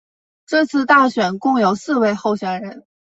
[0.47, 2.87] 这次大选共有四位候选人。